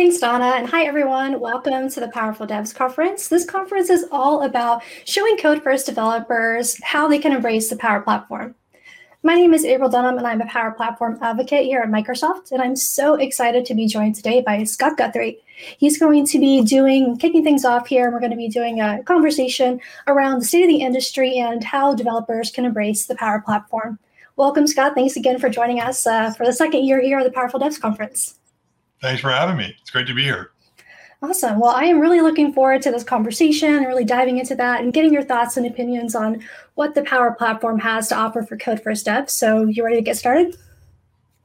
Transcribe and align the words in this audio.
Thanks, 0.00 0.16
Donna. 0.16 0.54
And 0.56 0.66
hi, 0.66 0.84
everyone. 0.84 1.40
Welcome 1.40 1.90
to 1.90 2.00
the 2.00 2.08
Powerful 2.08 2.46
Devs 2.46 2.74
Conference. 2.74 3.28
This 3.28 3.44
conference 3.44 3.90
is 3.90 4.06
all 4.10 4.44
about 4.44 4.82
showing 5.04 5.36
code 5.36 5.62
first 5.62 5.84
developers 5.84 6.82
how 6.82 7.06
they 7.06 7.18
can 7.18 7.32
embrace 7.32 7.68
the 7.68 7.76
Power 7.76 8.00
Platform. 8.00 8.54
My 9.22 9.34
name 9.34 9.52
is 9.52 9.62
April 9.62 9.90
Dunham, 9.90 10.16
and 10.16 10.26
I'm 10.26 10.40
a 10.40 10.46
Power 10.46 10.70
Platform 10.70 11.18
advocate 11.20 11.66
here 11.66 11.80
at 11.80 11.90
Microsoft. 11.90 12.50
And 12.50 12.62
I'm 12.62 12.76
so 12.76 13.16
excited 13.16 13.66
to 13.66 13.74
be 13.74 13.86
joined 13.86 14.14
today 14.14 14.40
by 14.40 14.64
Scott 14.64 14.96
Guthrie. 14.96 15.38
He's 15.76 15.98
going 15.98 16.24
to 16.28 16.38
be 16.38 16.64
doing, 16.64 17.18
kicking 17.18 17.44
things 17.44 17.66
off 17.66 17.86
here. 17.86 18.06
and 18.06 18.14
We're 18.14 18.20
going 18.20 18.30
to 18.30 18.38
be 18.38 18.48
doing 18.48 18.80
a 18.80 19.02
conversation 19.02 19.82
around 20.06 20.38
the 20.38 20.46
state 20.46 20.62
of 20.62 20.68
the 20.68 20.80
industry 20.80 21.36
and 21.36 21.62
how 21.62 21.94
developers 21.94 22.50
can 22.50 22.64
embrace 22.64 23.04
the 23.04 23.16
Power 23.16 23.42
Platform. 23.42 23.98
Welcome, 24.36 24.66
Scott. 24.66 24.94
Thanks 24.94 25.16
again 25.16 25.38
for 25.38 25.50
joining 25.50 25.78
us 25.78 26.06
uh, 26.06 26.32
for 26.32 26.46
the 26.46 26.54
second 26.54 26.86
year 26.86 27.02
here 27.02 27.18
at 27.18 27.24
the 27.24 27.32
Powerful 27.32 27.60
Devs 27.60 27.78
Conference. 27.78 28.39
Thanks 29.02 29.20
for 29.20 29.30
having 29.30 29.56
me. 29.56 29.74
It's 29.80 29.90
great 29.90 30.06
to 30.06 30.14
be 30.14 30.24
here. 30.24 30.52
Awesome. 31.22 31.60
Well, 31.60 31.70
I 31.70 31.84
am 31.84 32.00
really 32.00 32.22
looking 32.22 32.52
forward 32.52 32.80
to 32.82 32.90
this 32.90 33.04
conversation 33.04 33.74
and 33.74 33.86
really 33.86 34.06
diving 34.06 34.38
into 34.38 34.54
that 34.54 34.80
and 34.80 34.92
getting 34.92 35.12
your 35.12 35.22
thoughts 35.22 35.58
and 35.58 35.66
opinions 35.66 36.14
on 36.14 36.42
what 36.76 36.94
the 36.94 37.02
Power 37.02 37.32
Platform 37.32 37.78
has 37.80 38.08
to 38.08 38.16
offer 38.16 38.42
for 38.42 38.56
Code 38.56 38.82
First 38.82 39.04
Dev. 39.04 39.28
So, 39.28 39.66
you 39.66 39.84
ready 39.84 39.96
to 39.96 40.02
get 40.02 40.16
started? 40.16 40.56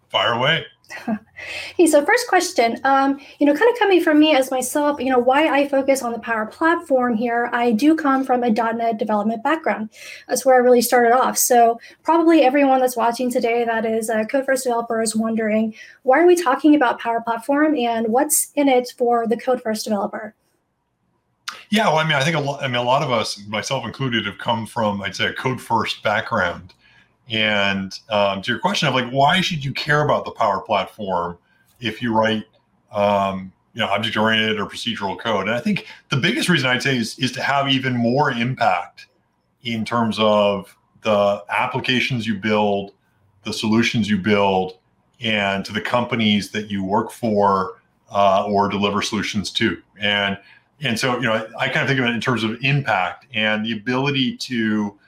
Fire 0.10 0.34
away. 0.34 0.66
hey, 1.78 1.88
so 1.88 2.06
first 2.06 2.28
question, 2.28 2.80
um, 2.84 3.20
you 3.40 3.46
know, 3.46 3.56
kind 3.56 3.72
of 3.72 3.80
coming 3.80 4.02
from 4.02 4.20
me 4.20 4.36
as 4.36 4.52
myself, 4.52 5.00
you 5.00 5.10
know, 5.10 5.20
why 5.20 5.48
I 5.48 5.68
focus 5.68 6.02
on 6.04 6.12
the 6.12 6.20
Power 6.20 6.46
Platform 6.46 7.16
here. 7.16 7.50
I 7.54 7.72
do 7.72 7.96
come 7.96 8.24
from 8.24 8.44
a 8.44 8.50
.NET 8.50 8.98
development 8.98 9.44
background. 9.44 9.90
That's 10.28 10.46
where 10.46 10.56
I 10.56 10.60
really 10.60 10.82
started 10.82 11.14
off. 11.14 11.38
So 11.38 11.80
probably 12.04 12.44
everyone 12.44 12.80
that's 12.80 12.98
watching 12.98 13.32
today 13.32 13.66
that 13.66 13.86
is 13.86 14.10
a 14.10 14.26
Code 14.26 14.46
First 14.46 14.64
developer 14.64 15.02
is 15.02 15.16
wondering, 15.16 15.76
why 16.04 16.20
are 16.20 16.28
we 16.28 16.36
talking 16.36 16.76
about 16.76 17.00
Power 17.00 17.22
Platform 17.22 17.76
and 17.76 18.08
what's 18.08 18.52
in 18.56 18.68
it 18.68 18.94
for 18.98 19.28
the 19.28 19.38
Code 19.38 19.62
First 19.62 19.86
developer? 19.86 20.36
Yeah, 21.70 21.88
well, 21.88 21.98
I 21.98 22.04
mean, 22.04 22.14
I 22.14 22.24
think 22.24 22.36
a 22.36 22.40
lot. 22.40 22.64
I 22.64 22.68
mean, 22.68 22.76
a 22.76 22.84
lot 22.84 23.02
of 23.02 23.12
us, 23.12 23.44
myself 23.48 23.86
included, 23.86 24.26
have 24.26 24.38
come 24.38 24.66
from, 24.66 25.02
I'd 25.02 25.16
say, 25.16 25.28
a 25.28 25.34
code 25.34 25.60
first 25.60 26.04
background. 26.04 26.74
And 27.30 27.98
um, 28.10 28.42
to 28.44 28.52
your 28.52 28.60
question 28.60 28.88
of 28.88 28.94
like, 28.94 29.10
why 29.10 29.42
should 29.42 29.64
you 29.66 29.74
care 29.74 30.04
about 30.04 30.26
the 30.26 30.32
Power 30.32 30.60
Platform 30.62 31.38
if 31.80 32.02
you 32.02 32.14
write, 32.14 32.46
um, 32.92 33.52
you 33.74 33.82
know, 33.82 33.88
object 33.88 34.16
oriented 34.16 34.60
or 34.60 34.66
procedural 34.66 35.18
code? 35.18 35.48
And 35.48 35.56
I 35.56 35.60
think 35.60 35.88
the 36.10 36.18
biggest 36.18 36.50
reason 36.50 36.70
I'd 36.70 36.84
say 36.84 36.98
is 36.98 37.18
is 37.18 37.32
to 37.34 37.42
have 37.42 37.68
even 37.68 37.96
more 37.96 38.32
impact 38.32 39.08
in 39.64 39.84
terms 39.84 40.18
of 40.20 40.76
the 41.02 41.44
applications 41.50 42.28
you 42.28 42.36
build, 42.36 42.94
the 43.44 43.54
solutions 43.54 44.10
you 44.10 44.18
build, 44.18 44.78
and 45.20 45.66
to 45.66 45.74
the 45.74 45.82
companies 45.82 46.52
that 46.52 46.70
you 46.70 46.84
work 46.84 47.12
for 47.12 47.82
uh, 48.12 48.46
or 48.48 48.70
deliver 48.70 49.02
solutions 49.02 49.50
to. 49.52 49.82
And 50.00 50.38
and 50.82 51.00
so 51.00 51.16
you 51.16 51.24
know, 51.24 51.48
I 51.58 51.68
kind 51.70 51.82
of 51.82 51.88
think 51.88 52.00
of 52.00 52.06
it 52.06 52.14
in 52.14 52.22
terms 52.22 52.44
of 52.44 52.58
impact 52.62 53.28
and 53.34 53.66
the 53.66 53.72
ability 53.72 54.38
to 54.38 54.56
you 54.56 55.00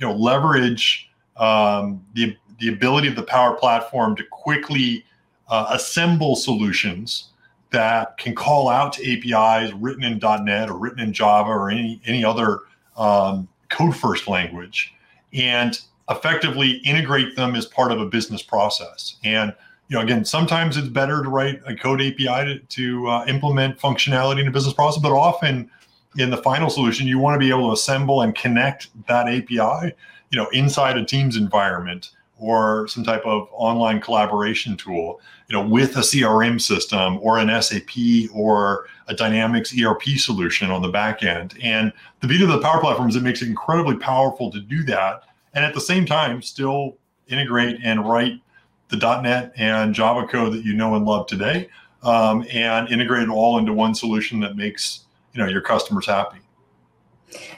know 0.00 0.14
leverage 0.14 1.10
um, 1.38 2.04
the, 2.14 2.36
the 2.60 2.68
ability 2.68 3.08
of 3.08 3.16
the 3.16 3.22
Power 3.22 3.54
Platform 3.54 4.16
to 4.16 4.24
quickly 4.24 5.04
uh, 5.48 5.66
assemble 5.70 6.36
solutions 6.36 7.28
that 7.70 8.16
can 8.16 8.34
call 8.34 8.68
out 8.68 8.92
to 8.94 9.12
APIs 9.12 9.72
written 9.74 10.04
in 10.04 10.18
.NET 10.18 10.70
or 10.70 10.78
written 10.78 11.00
in 11.00 11.12
Java 11.12 11.50
or 11.50 11.70
any 11.70 12.00
any 12.06 12.24
other 12.24 12.60
um, 12.96 13.48
code 13.68 13.96
first 13.96 14.28
language, 14.28 14.94
and 15.32 15.80
effectively 16.08 16.72
integrate 16.84 17.36
them 17.36 17.54
as 17.54 17.66
part 17.66 17.92
of 17.92 18.00
a 18.00 18.06
business 18.06 18.42
process. 18.42 19.16
And 19.24 19.52
you 19.88 19.96
know, 19.96 20.02
again, 20.02 20.24
sometimes 20.24 20.76
it's 20.76 20.88
better 20.88 21.22
to 21.22 21.28
write 21.28 21.60
a 21.66 21.74
code 21.74 22.00
API 22.00 22.24
to, 22.24 22.58
to 22.58 23.08
uh, 23.08 23.24
implement 23.26 23.78
functionality 23.78 24.40
in 24.40 24.48
a 24.48 24.50
business 24.50 24.74
process, 24.74 25.00
but 25.00 25.12
often 25.12 25.70
in 26.18 26.30
the 26.30 26.36
final 26.38 26.70
solution, 26.70 27.06
you 27.06 27.18
want 27.18 27.34
to 27.34 27.38
be 27.38 27.50
able 27.50 27.68
to 27.68 27.72
assemble 27.72 28.22
and 28.22 28.34
connect 28.34 28.88
that 29.06 29.28
API 29.28 29.94
you 30.36 30.42
know 30.42 30.48
inside 30.50 30.98
a 30.98 31.04
teams 31.04 31.34
environment 31.34 32.10
or 32.38 32.86
some 32.88 33.02
type 33.02 33.24
of 33.24 33.48
online 33.52 33.98
collaboration 33.98 34.76
tool 34.76 35.18
you 35.48 35.56
know 35.56 35.66
with 35.66 35.96
a 35.96 36.00
crm 36.00 36.60
system 36.60 37.18
or 37.22 37.38
an 37.38 37.48
sap 37.62 37.88
or 38.34 38.86
a 39.08 39.14
dynamics 39.14 39.72
erp 39.80 40.02
solution 40.02 40.70
on 40.70 40.82
the 40.82 40.88
back 40.88 41.22
end. 41.22 41.56
And 41.62 41.90
the 42.20 42.26
beauty 42.26 42.44
of 42.44 42.50
the 42.50 42.60
power 42.60 42.80
platform 42.80 43.08
is 43.08 43.16
it 43.16 43.22
makes 43.22 43.40
it 43.40 43.48
incredibly 43.48 43.96
powerful 43.96 44.50
to 44.50 44.60
do 44.60 44.82
that 44.84 45.22
and 45.54 45.64
at 45.64 45.72
the 45.72 45.80
same 45.80 46.04
time 46.04 46.42
still 46.42 46.98
integrate 47.28 47.78
and 47.82 48.06
write 48.06 48.42
the. 48.88 49.20
net 49.22 49.54
and 49.56 49.94
java 49.94 50.26
code 50.26 50.52
that 50.52 50.64
you 50.64 50.74
know 50.74 50.96
and 50.96 51.06
love 51.06 51.26
today 51.26 51.68
um, 52.02 52.44
and 52.52 52.90
integrate 52.90 53.22
it 53.22 53.30
all 53.30 53.58
into 53.58 53.72
one 53.72 53.94
solution 53.94 54.40
that 54.40 54.54
makes 54.54 55.06
you 55.32 55.40
know 55.42 55.48
your 55.48 55.62
customers 55.62 56.04
happy 56.04 56.38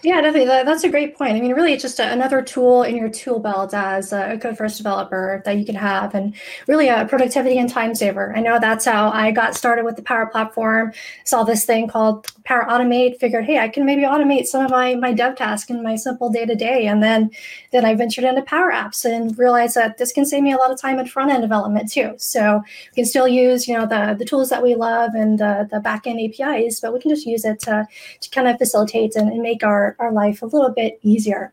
yeah, 0.03 0.21
definitely. 0.21 0.47
That, 0.47 0.67
that's 0.67 0.85
a 0.85 0.89
great 0.89 1.17
point. 1.17 1.33
I 1.33 1.41
mean, 1.41 1.53
really, 1.53 1.73
it's 1.73 1.83
just 1.83 1.99
a, 1.99 2.13
another 2.13 2.43
tool 2.43 2.83
in 2.83 2.97
your 2.97 3.09
tool 3.09 3.39
belt 3.39 3.75
as 3.75 4.13
a 4.13 4.39
code 4.39 4.57
first 4.57 4.77
developer 4.77 5.43
that 5.45 5.57
you 5.57 5.65
can 5.65 5.75
have, 5.75 6.15
and 6.15 6.35
really 6.67 6.89
a 6.89 7.07
productivity 7.07 7.59
and 7.59 7.69
time 7.69 7.95
saver. 7.95 8.35
I 8.37 8.41
know 8.41 8.59
that's 8.61 8.85
how 8.85 9.11
I 9.11 9.31
got 9.31 9.55
started 9.55 9.85
with 9.85 9.97
the 9.97 10.03
Power 10.03 10.27
Platform. 10.27 10.93
Saw 11.25 11.45
this 11.45 11.65
thing 11.65 11.89
called 11.89 12.27
Power 12.45 12.65
Automate. 12.65 13.19
Figured, 13.19 13.45
hey, 13.45 13.59
I 13.59 13.69
can 13.69 13.85
maybe 13.85 14.03
automate 14.03 14.47
some 14.47 14.65
of 14.65 14.71
my 14.71 14.95
my 14.95 15.13
dev 15.13 15.37
tasks 15.37 15.71
in 15.71 15.83
my 15.83 15.97
simple 15.97 16.31
day 16.31 16.47
to 16.47 16.55
day, 16.55 16.87
and 16.87 17.03
then 17.03 17.31
then 17.73 17.85
I 17.85 17.95
ventured 17.95 18.25
into 18.25 18.43
Power 18.43 18.71
Apps 18.71 19.05
and 19.05 19.37
realized 19.39 19.75
that 19.75 19.99
this 19.99 20.13
can 20.13 20.25
save 20.25 20.43
me 20.43 20.53
a 20.53 20.57
lot 20.57 20.71
of 20.71 20.81
time 20.81 20.99
in 20.99 21.07
front 21.07 21.31
end 21.31 21.43
development 21.43 21.91
too. 21.91 22.15
So 22.19 22.63
we 22.91 22.95
can 22.95 23.05
still 23.05 23.29
use 23.29 23.67
you 23.67 23.75
know 23.75 23.87
the 23.87 24.15
the 24.19 24.25
tools 24.25 24.51
that 24.51 24.63
we 24.63 24.75
love 24.75 25.15
and 25.15 25.39
the 25.39 25.69
the 25.71 25.81
back 25.81 26.07
end 26.07 26.21
APIs, 26.21 26.81
but 26.81 26.93
we 26.93 27.01
can 27.01 27.11
just 27.11 27.27
use 27.27 27.45
it 27.45 27.61
to 27.61 27.87
to 28.21 28.31
kind 28.31 28.49
of 28.49 28.59
facilitate 28.59 29.17
and, 29.17 29.31
and 29.31 29.43
make 29.43 29.63
our, 29.65 29.88
our 29.99 30.13
life 30.13 30.43
a 30.43 30.47
little 30.47 30.71
bit 30.71 30.99
easier. 31.03 31.53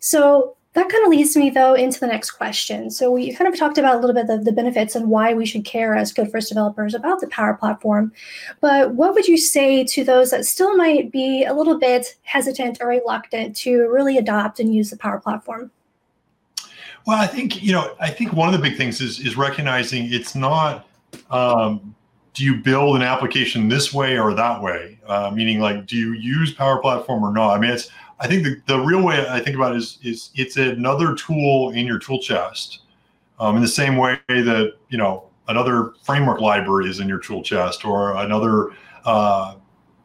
So 0.00 0.56
that 0.74 0.88
kind 0.88 1.04
of 1.04 1.10
leads 1.10 1.36
me 1.36 1.50
though 1.50 1.74
into 1.74 2.00
the 2.00 2.06
next 2.06 2.32
question. 2.32 2.90
So 2.90 3.10
we 3.10 3.32
kind 3.32 3.52
of 3.52 3.58
talked 3.58 3.78
about 3.78 3.96
a 3.96 3.98
little 4.00 4.14
bit 4.14 4.28
of 4.28 4.44
the 4.44 4.52
benefits 4.52 4.96
and 4.96 5.08
why 5.08 5.32
we 5.32 5.46
should 5.46 5.64
care 5.64 5.94
as 5.94 6.12
code 6.12 6.30
first 6.30 6.48
developers 6.48 6.94
about 6.94 7.20
the 7.20 7.28
Power 7.28 7.54
Platform. 7.54 8.12
But 8.60 8.94
what 8.94 9.14
would 9.14 9.28
you 9.28 9.38
say 9.38 9.84
to 9.84 10.04
those 10.04 10.30
that 10.30 10.44
still 10.44 10.76
might 10.76 11.12
be 11.12 11.44
a 11.44 11.54
little 11.54 11.78
bit 11.78 12.16
hesitant 12.24 12.78
or 12.80 12.88
reluctant 12.88 13.56
to 13.58 13.88
really 13.88 14.18
adopt 14.18 14.58
and 14.58 14.74
use 14.74 14.90
the 14.90 14.96
Power 14.96 15.20
Platform? 15.20 15.70
Well, 17.06 17.18
I 17.18 17.26
think 17.26 17.62
you 17.62 17.72
know, 17.72 17.94
I 18.00 18.10
think 18.10 18.32
one 18.32 18.52
of 18.52 18.60
the 18.60 18.68
big 18.68 18.76
things 18.76 19.00
is 19.00 19.20
is 19.20 19.36
recognizing 19.36 20.12
it's 20.12 20.34
not 20.34 20.86
um, 21.30 21.94
do 22.32 22.44
you 22.44 22.56
build 22.56 22.96
an 22.96 23.02
application 23.02 23.68
this 23.68 23.94
way 23.94 24.18
or 24.18 24.34
that 24.34 24.60
way? 24.60 24.93
Uh, 25.06 25.30
meaning, 25.32 25.60
like, 25.60 25.86
do 25.86 25.96
you 25.96 26.12
use 26.12 26.52
Power 26.52 26.78
Platform 26.78 27.22
or 27.24 27.32
not? 27.32 27.56
I 27.56 27.60
mean, 27.60 27.70
it's. 27.70 27.90
I 28.20 28.28
think 28.28 28.44
the, 28.44 28.62
the 28.66 28.78
real 28.78 29.02
way 29.02 29.26
I 29.28 29.40
think 29.40 29.56
about 29.56 29.74
it 29.74 29.78
is 29.78 29.98
is 30.02 30.30
it's 30.34 30.56
another 30.56 31.14
tool 31.14 31.70
in 31.70 31.86
your 31.86 31.98
tool 31.98 32.20
chest, 32.20 32.80
um, 33.38 33.56
in 33.56 33.62
the 33.62 33.68
same 33.68 33.96
way 33.96 34.18
that 34.28 34.74
you 34.88 34.96
know 34.98 35.24
another 35.48 35.92
framework 36.04 36.40
library 36.40 36.88
is 36.88 37.00
in 37.00 37.08
your 37.08 37.18
tool 37.18 37.42
chest, 37.42 37.84
or 37.84 38.16
another 38.16 38.70
uh, 39.04 39.56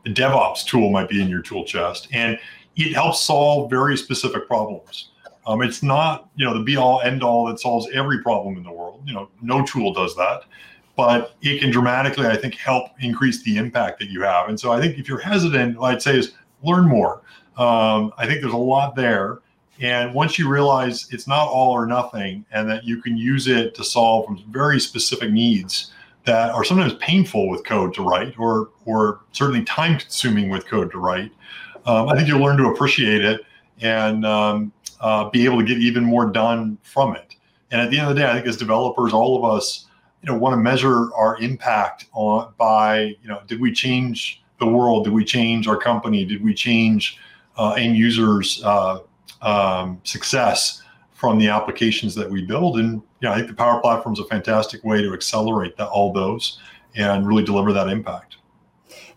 DevOps 0.08 0.66
tool 0.66 0.90
might 0.90 1.08
be 1.08 1.22
in 1.22 1.30
your 1.30 1.42
tool 1.42 1.64
chest, 1.64 2.08
and 2.12 2.38
it 2.76 2.94
helps 2.94 3.22
solve 3.22 3.70
very 3.70 3.96
specific 3.96 4.48
problems. 4.48 5.12
Um, 5.46 5.62
it's 5.62 5.84
not 5.84 6.30
you 6.36 6.46
know 6.46 6.54
the 6.54 6.64
be 6.64 6.78
all 6.78 7.02
end 7.02 7.24
all 7.24 7.46
that 7.46 7.60
solves 7.60 7.88
every 7.94 8.22
problem 8.22 8.58
in 8.58 8.64
the 8.64 8.72
world. 8.72 9.04
You 9.06 9.14
know, 9.14 9.30
no 9.42 9.64
tool 9.66 9.94
does 9.94 10.16
that 10.16 10.42
but 11.00 11.38
it 11.42 11.62
can 11.62 11.72
dramatically, 11.72 12.28
I 12.28 12.36
think, 12.36 12.56
help 12.56 12.92
increase 13.00 13.42
the 13.44 13.56
impact 13.56 14.00
that 14.00 14.10
you 14.10 14.22
have. 14.24 14.50
And 14.50 14.60
so 14.60 14.74
I 14.74 14.82
think 14.82 14.98
if 14.98 15.08
you're 15.08 15.18
hesitant, 15.18 15.78
I'd 15.82 16.02
say 16.02 16.18
is 16.18 16.34
learn 16.62 16.90
more. 16.90 17.22
Um, 17.56 18.12
I 18.18 18.28
think 18.28 18.42
there's 18.42 18.52
a 18.52 18.58
lot 18.58 18.98
there. 18.98 19.40
And 19.80 20.14
once 20.14 20.38
you 20.38 20.50
realize 20.50 21.08
it's 21.14 21.26
not 21.26 21.48
all 21.48 21.72
or 21.72 21.86
nothing 21.86 22.44
and 22.52 22.70
that 22.70 22.84
you 22.84 23.02
can 23.02 23.16
use 23.16 23.48
it 23.48 23.76
to 23.76 23.84
solve 23.86 24.28
very 24.50 24.78
specific 24.78 25.32
needs 25.32 25.94
that 26.26 26.52
are 26.52 26.66
sometimes 26.66 26.96
painful 26.96 27.48
with 27.48 27.64
code 27.64 27.94
to 27.94 28.02
write 28.02 28.38
or, 28.38 28.72
or 28.84 29.22
certainly 29.32 29.64
time 29.64 29.98
consuming 29.98 30.50
with 30.50 30.68
code 30.68 30.92
to 30.92 30.98
write, 30.98 31.32
um, 31.86 32.10
I 32.10 32.18
think 32.18 32.28
you'll 32.28 32.42
learn 32.42 32.58
to 32.58 32.66
appreciate 32.66 33.24
it 33.24 33.40
and 33.80 34.26
um, 34.26 34.74
uh, 35.00 35.30
be 35.30 35.46
able 35.46 35.60
to 35.60 35.66
get 35.66 35.78
even 35.78 36.04
more 36.04 36.30
done 36.30 36.78
from 36.84 37.16
it. 37.16 37.38
And 37.72 37.80
at 37.80 37.90
the 37.90 38.00
end 38.00 38.10
of 38.10 38.16
the 38.18 38.22
day, 38.22 38.30
I 38.30 38.34
think 38.34 38.48
as 38.48 38.58
developers, 38.58 39.14
all 39.14 39.38
of 39.38 39.50
us, 39.50 39.86
you 40.22 40.32
know 40.32 40.38
want 40.38 40.54
to 40.54 40.58
measure 40.58 41.14
our 41.14 41.38
impact 41.38 42.06
on 42.14 42.54
by 42.58 43.16
you 43.22 43.28
know 43.28 43.42
did 43.48 43.60
we 43.60 43.72
change 43.72 44.44
the 44.60 44.68
world? 44.68 45.06
Did 45.06 45.14
we 45.14 45.24
change 45.24 45.68
our 45.68 45.78
company? 45.78 46.26
Did 46.26 46.44
we 46.44 46.54
change 46.54 47.18
uh, 47.58 47.72
end 47.72 47.96
users 47.96 48.62
uh, 48.64 49.00
um, 49.42 50.02
success 50.04 50.84
from 51.14 51.38
the 51.38 51.48
applications 51.48 52.14
that 52.16 52.30
we 52.30 52.46
build? 52.46 52.80
And 52.80 53.02
you 53.22 53.28
know, 53.28 53.32
i 53.32 53.38
think 53.38 53.48
the 53.48 53.56
power 53.56 53.82
platform 53.82 54.14
is 54.14 54.20
a 54.20 54.26
fantastic 54.26 54.84
way 54.84 55.02
to 55.02 55.14
accelerate 55.14 55.80
all 55.80 56.14
those 56.14 56.60
and 56.96 57.28
really 57.28 57.44
deliver 57.44 57.72
that 57.74 57.88
impact 57.90 58.38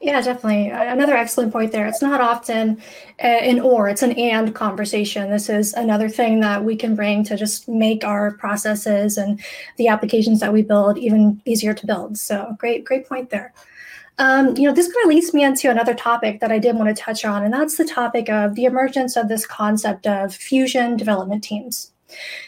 Yeah, 0.03 0.21
definitely. 0.21 0.69
Another 0.69 1.15
excellent 1.17 1.53
point 1.53 1.71
there. 1.71 1.87
It's 1.87 2.03
not 2.03 2.21
often 2.21 2.83
an 3.21 3.61
or, 3.61 3.89
it's 3.89 4.03
an 4.03 4.11
and 4.13 4.53
conversation. 4.53 5.31
This 5.31 5.49
is 5.49 5.73
another 5.75 6.09
thing 6.09 6.41
that 6.41 6.65
we 6.65 6.75
can 6.75 6.97
bring 6.97 7.23
to 7.23 7.37
just 7.37 7.69
make 7.69 8.03
our 8.03 8.33
processes 8.33 9.17
and 9.17 9.41
the 9.77 9.87
applications 9.87 10.41
that 10.41 10.53
we 10.53 10.63
build 10.63 10.99
even 10.99 11.41
easier 11.45 11.73
to 11.73 11.87
build. 11.87 12.19
So, 12.19 12.57
great, 12.59 12.85
great 12.85 13.09
point 13.09 13.31
there. 13.31 13.55
Um, 14.19 14.57
you 14.57 14.65
know, 14.65 14.75
this 14.75 14.93
kind 14.93 15.05
of 15.05 15.09
leads 15.09 15.33
me 15.33 15.45
into 15.45 15.71
another 15.71 15.95
topic 15.95 16.41
that 16.41 16.51
I 16.51 16.59
did 16.59 16.75
want 16.75 16.95
to 16.95 17.01
touch 17.01 17.25
on, 17.25 17.45
and 17.45 17.55
that's 17.55 17.77
the 17.77 17.85
topic 17.85 18.29
of 18.29 18.57
the 18.57 18.65
emergence 18.65 19.17
of 19.17 19.29
this 19.29 19.47
concept 19.47 20.09
of 20.09 20.35
fusion 20.35 20.97
development 20.97 21.45
teams. 21.45 21.93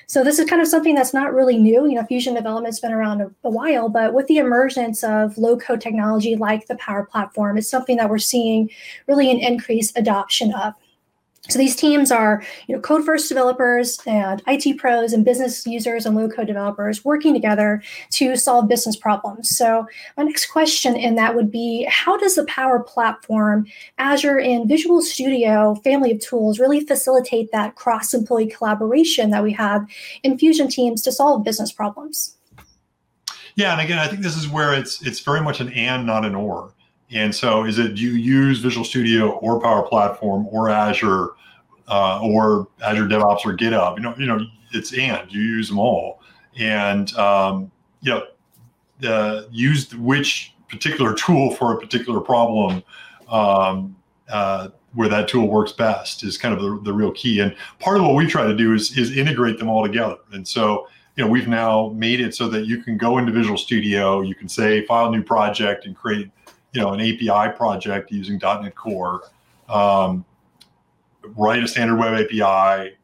So 0.06 0.22
this 0.22 0.38
is 0.38 0.48
kind 0.48 0.60
of 0.60 0.68
something 0.68 0.94
that's 0.94 1.14
not 1.14 1.32
really 1.32 1.56
new. 1.56 1.86
You 1.86 1.94
know, 1.94 2.04
fusion 2.04 2.34
development's 2.34 2.80
been 2.80 2.92
around 2.92 3.20
a, 3.20 3.30
a, 3.44 3.50
while, 3.50 3.88
but 3.88 4.14
with 4.14 4.26
the 4.26 4.38
emergence 4.38 5.02
of 5.02 5.36
low 5.38 5.56
code 5.56 5.80
technology 5.80 6.36
like 6.36 6.66
the 6.66 6.76
Power 6.76 7.06
Platform, 7.06 7.56
it's 7.56 7.70
something 7.70 7.96
that 7.96 8.10
we're 8.10 8.18
seeing 8.18 8.70
really 9.06 9.30
an 9.30 9.38
increased 9.38 9.96
adoption 9.96 10.52
of. 10.54 10.74
So 11.50 11.58
these 11.58 11.76
teams 11.76 12.10
are, 12.10 12.42
you 12.66 12.74
know, 12.74 12.80
code 12.80 13.04
first 13.04 13.28
developers 13.28 13.98
and 14.06 14.42
IT 14.46 14.78
pros 14.78 15.12
and 15.12 15.26
business 15.26 15.66
users 15.66 16.06
and 16.06 16.16
low 16.16 16.26
code 16.26 16.46
developers 16.46 17.04
working 17.04 17.34
together 17.34 17.82
to 18.12 18.34
solve 18.36 18.66
business 18.66 18.96
problems. 18.96 19.54
So 19.54 19.86
my 20.16 20.22
next 20.22 20.46
question 20.46 20.96
in 20.96 21.16
that 21.16 21.34
would 21.34 21.50
be, 21.50 21.86
how 21.90 22.16
does 22.16 22.36
the 22.36 22.46
Power 22.46 22.82
Platform, 22.82 23.66
Azure 23.98 24.40
and 24.40 24.66
Visual 24.66 25.02
Studio 25.02 25.74
family 25.84 26.12
of 26.12 26.20
tools 26.20 26.58
really 26.58 26.80
facilitate 26.80 27.52
that 27.52 27.74
cross 27.74 28.14
employee 28.14 28.46
collaboration 28.46 29.28
that 29.30 29.42
we 29.42 29.52
have 29.52 29.86
in 30.22 30.38
Fusion 30.38 30.68
teams 30.68 31.02
to 31.02 31.12
solve 31.12 31.44
business 31.44 31.70
problems? 31.70 32.36
Yeah, 33.56 33.72
and 33.72 33.82
again, 33.82 33.98
I 33.98 34.08
think 34.08 34.22
this 34.22 34.36
is 34.36 34.48
where 34.48 34.72
it's 34.72 35.02
it's 35.06 35.20
very 35.20 35.42
much 35.42 35.60
an 35.60 35.68
and, 35.74 36.06
not 36.06 36.24
an 36.24 36.34
or. 36.34 36.72
And 37.14 37.32
so, 37.32 37.64
is 37.64 37.78
it 37.78 37.94
do 37.94 38.02
you 38.02 38.12
use 38.12 38.58
Visual 38.58 38.84
Studio 38.84 39.30
or 39.38 39.60
Power 39.60 39.84
Platform 39.84 40.48
or 40.50 40.68
Azure 40.68 41.28
uh, 41.86 42.20
or 42.20 42.68
Azure 42.82 43.06
DevOps 43.06 43.46
or 43.46 43.56
GitHub? 43.56 43.96
You 43.96 44.02
know, 44.02 44.14
you 44.18 44.26
know, 44.26 44.40
it's 44.72 44.92
and 44.92 45.32
you 45.32 45.40
use 45.40 45.68
them 45.68 45.78
all, 45.78 46.20
and 46.58 47.14
um, 47.14 47.70
you 48.00 48.12
know, 48.12 49.08
uh, 49.08 49.42
use 49.52 49.94
which 49.94 50.54
particular 50.68 51.14
tool 51.14 51.54
for 51.54 51.72
a 51.72 51.78
particular 51.78 52.20
problem 52.20 52.82
um, 53.28 53.94
uh, 54.28 54.70
where 54.94 55.08
that 55.08 55.28
tool 55.28 55.48
works 55.48 55.70
best 55.70 56.24
is 56.24 56.36
kind 56.36 56.52
of 56.52 56.60
the, 56.60 56.80
the 56.82 56.92
real 56.92 57.12
key. 57.12 57.38
And 57.38 57.54
part 57.78 57.96
of 57.96 58.02
what 58.02 58.16
we 58.16 58.26
try 58.26 58.44
to 58.44 58.56
do 58.56 58.74
is 58.74 58.98
is 58.98 59.16
integrate 59.16 59.60
them 59.60 59.68
all 59.68 59.86
together. 59.86 60.16
And 60.32 60.46
so 60.46 60.88
you 61.14 61.24
know 61.24 61.30
we've 61.30 61.46
now 61.46 61.90
made 61.94 62.20
it 62.20 62.34
so 62.34 62.48
that 62.48 62.66
you 62.66 62.82
can 62.82 62.98
go 62.98 63.18
into 63.18 63.30
Visual 63.30 63.56
Studio, 63.56 64.22
you 64.22 64.34
can 64.34 64.48
say 64.48 64.84
file 64.86 65.12
new 65.12 65.22
project 65.22 65.86
and 65.86 65.94
create 65.94 66.32
you 66.74 66.80
know 66.80 66.92
an 66.92 67.00
API 67.00 67.56
project 67.56 68.10
using 68.10 68.38
.NET 68.42 68.74
Core, 68.74 69.22
um, 69.68 70.24
write 71.36 71.62
a 71.62 71.68
standard 71.68 71.96
web 71.96 72.14
API, 72.14 72.96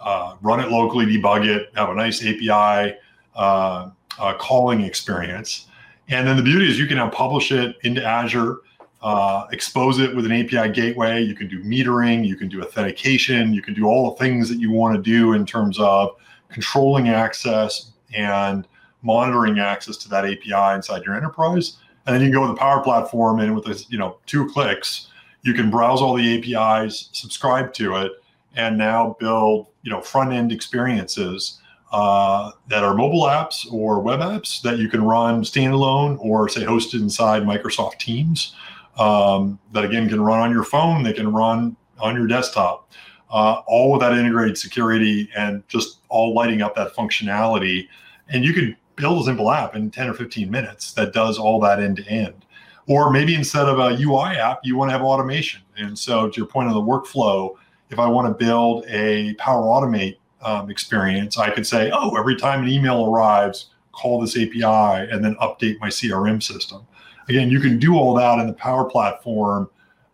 uh, 0.00 0.36
run 0.42 0.60
it 0.60 0.70
locally, 0.70 1.06
debug 1.06 1.46
it, 1.46 1.70
have 1.76 1.88
a 1.88 1.94
nice 1.94 2.20
API 2.24 2.96
uh, 3.36 3.90
uh, 4.18 4.34
calling 4.38 4.82
experience, 4.82 5.68
and 6.08 6.26
then 6.26 6.36
the 6.36 6.42
beauty 6.42 6.68
is 6.68 6.78
you 6.78 6.86
can 6.86 6.96
now 6.96 7.08
publish 7.08 7.52
it 7.52 7.76
into 7.82 8.04
Azure. 8.04 8.58
Uh, 9.02 9.46
expose 9.50 9.98
it 9.98 10.14
with 10.14 10.26
an 10.26 10.32
API 10.32 10.70
gateway. 10.70 11.22
You 11.22 11.34
can 11.34 11.48
do 11.48 11.62
metering, 11.62 12.26
you 12.26 12.36
can 12.36 12.50
do 12.50 12.60
authentication, 12.60 13.54
you 13.54 13.62
can 13.62 13.72
do 13.72 13.86
all 13.86 14.10
the 14.10 14.16
things 14.16 14.46
that 14.50 14.58
you 14.58 14.70
want 14.70 14.94
to 14.94 15.00
do 15.00 15.32
in 15.32 15.46
terms 15.46 15.78
of 15.80 16.16
controlling 16.50 17.08
access 17.08 17.92
and 18.14 18.68
monitoring 19.00 19.58
access 19.58 19.96
to 19.96 20.08
that 20.10 20.26
API 20.26 20.76
inside 20.76 21.02
your 21.04 21.14
enterprise 21.14 21.78
and 22.06 22.14
then 22.14 22.22
you 22.22 22.28
can 22.28 22.34
go 22.34 22.40
with 22.42 22.50
the 22.50 22.60
Power 22.60 22.82
Platform, 22.82 23.40
and 23.40 23.54
with 23.54 23.64
this, 23.64 23.90
you 23.90 23.98
know, 23.98 24.18
two 24.26 24.48
clicks, 24.48 25.08
you 25.42 25.54
can 25.54 25.70
browse 25.70 26.00
all 26.00 26.14
the 26.14 26.54
APIs, 26.56 27.08
subscribe 27.12 27.72
to 27.74 27.96
it, 27.96 28.12
and 28.56 28.76
now 28.76 29.16
build, 29.20 29.66
you 29.82 29.90
know, 29.90 30.00
front 30.00 30.32
end 30.32 30.52
experiences 30.52 31.60
uh, 31.92 32.52
that 32.68 32.84
are 32.84 32.94
mobile 32.94 33.22
apps 33.22 33.70
or 33.72 34.00
web 34.00 34.20
apps 34.20 34.62
that 34.62 34.78
you 34.78 34.88
can 34.88 35.02
run 35.02 35.42
standalone 35.42 36.18
or 36.20 36.48
say 36.48 36.62
hosted 36.62 37.00
inside 37.00 37.42
Microsoft 37.42 37.98
Teams. 37.98 38.54
Um, 38.98 39.58
that 39.72 39.84
again 39.84 40.08
can 40.08 40.20
run 40.20 40.40
on 40.40 40.50
your 40.50 40.64
phone, 40.64 41.02
they 41.02 41.12
can 41.12 41.32
run 41.32 41.76
on 41.98 42.16
your 42.16 42.26
desktop. 42.26 42.90
Uh, 43.30 43.62
all 43.66 43.92
with 43.92 44.00
that 44.00 44.12
integrated 44.12 44.58
security 44.58 45.30
and 45.36 45.66
just 45.68 45.98
all 46.08 46.34
lighting 46.34 46.62
up 46.62 46.74
that 46.74 46.92
functionality. 46.94 47.86
And 48.28 48.44
you 48.44 48.52
could 48.52 48.76
build 49.00 49.22
a 49.22 49.24
simple 49.24 49.50
app 49.50 49.74
in 49.74 49.90
10 49.90 50.08
or 50.08 50.14
15 50.14 50.50
minutes 50.50 50.92
that 50.92 51.12
does 51.12 51.38
all 51.38 51.60
that 51.60 51.80
end 51.80 51.96
to 51.96 52.06
end. 52.06 52.44
Or 52.86 53.10
maybe 53.10 53.34
instead 53.34 53.66
of 53.66 53.78
a 53.78 54.00
UI 54.00 54.36
app, 54.36 54.60
you 54.62 54.76
want 54.76 54.90
to 54.90 54.92
have 54.92 55.02
automation. 55.02 55.62
And 55.76 55.98
so, 55.98 56.28
to 56.28 56.36
your 56.36 56.46
point 56.46 56.68
on 56.68 56.74
the 56.74 56.80
workflow, 56.80 57.56
if 57.90 57.98
I 57.98 58.06
want 58.08 58.26
to 58.26 58.44
build 58.44 58.84
a 58.88 59.34
Power 59.34 59.62
Automate 59.62 60.16
um, 60.42 60.70
experience, 60.70 61.38
I 61.38 61.50
could 61.50 61.66
say, 61.66 61.90
oh, 61.92 62.16
every 62.16 62.36
time 62.36 62.62
an 62.62 62.68
email 62.68 63.04
arrives, 63.04 63.70
call 63.92 64.20
this 64.20 64.36
API 64.36 65.10
and 65.10 65.24
then 65.24 65.34
update 65.36 65.78
my 65.80 65.88
CRM 65.88 66.42
system. 66.42 66.86
Again, 67.28 67.50
you 67.50 67.60
can 67.60 67.78
do 67.78 67.96
all 67.96 68.14
that 68.14 68.38
in 68.38 68.46
the 68.46 68.52
Power 68.54 68.84
Platform 68.84 69.68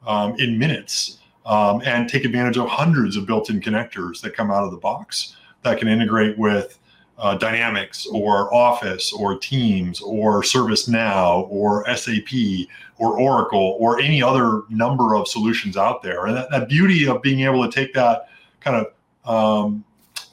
um, 0.06 0.34
in 0.38 0.58
minutes 0.58 1.18
um, 1.46 1.80
and 1.84 2.08
take 2.08 2.24
advantage 2.24 2.56
of 2.56 2.68
hundreds 2.68 3.16
of 3.16 3.26
built 3.26 3.48
in 3.48 3.60
connectors 3.60 4.20
that 4.20 4.34
come 4.34 4.50
out 4.50 4.64
of 4.64 4.70
the 4.70 4.76
box 4.76 5.36
that 5.62 5.78
can 5.78 5.88
integrate 5.88 6.36
with 6.36 6.78
uh, 7.18 7.34
Dynamics 7.36 8.06
or 8.12 8.52
Office 8.52 9.12
or 9.12 9.38
Teams 9.38 10.00
or 10.00 10.42
ServiceNow 10.42 11.48
or 11.50 11.84
SAP 11.96 12.68
or 12.98 13.18
Oracle 13.18 13.76
or 13.80 14.00
any 14.00 14.22
other 14.22 14.62
number 14.68 15.14
of 15.14 15.28
solutions 15.28 15.76
out 15.76 16.02
there. 16.02 16.26
And 16.26 16.36
that, 16.36 16.50
that 16.50 16.68
beauty 16.68 17.06
of 17.08 17.22
being 17.22 17.40
able 17.40 17.68
to 17.68 17.70
take 17.70 17.94
that 17.94 18.28
kind 18.60 18.86
of 18.86 19.64
um, 19.64 19.84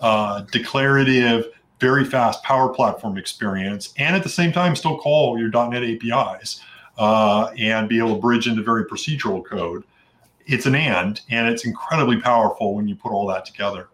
uh, 0.02 0.42
declarative, 0.52 1.48
very 1.80 2.06
fast 2.06 2.44
Power 2.44 2.70
Platform 2.70 3.18
experience 3.18 3.94
and 3.98 4.16
at 4.16 4.24
the 4.24 4.30
same 4.30 4.52
time 4.52 4.76
still 4.76 4.98
call 4.98 5.38
your 5.38 5.50
.NET 5.50 5.84
APIs 5.84 6.62
uh, 6.98 7.52
and 7.58 7.90
be 7.90 7.98
able 7.98 8.16
to 8.16 8.22
bridge 8.22 8.48
into 8.48 8.64
very 8.64 8.86
procedural 8.86 9.44
code. 9.44 9.84
It's 10.46 10.66
an 10.66 10.76
and, 10.76 11.20
and 11.30 11.48
it's 11.48 11.66
incredibly 11.66 12.20
powerful 12.20 12.76
when 12.76 12.88
you 12.88 12.96
put 12.96 13.12
all 13.12 13.28
that 13.28 13.46
together. 13.46 13.88